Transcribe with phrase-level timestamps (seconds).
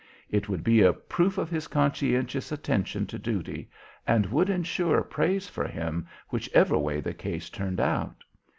[0.31, 3.69] It would be a proof of his conscientious attention to duty,
[4.07, 8.23] and would insure praise for him, whichever way the case turned out.